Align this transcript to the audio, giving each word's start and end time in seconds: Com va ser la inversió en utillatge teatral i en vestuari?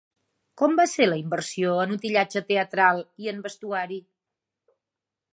Com 0.59 0.71
va 0.77 0.85
ser 0.93 1.05
la 1.09 1.17
inversió 1.19 1.75
en 1.83 1.93
utillatge 1.95 2.43
teatral 2.47 3.01
i 3.25 3.29
en 3.33 3.43
vestuari? 3.43 3.99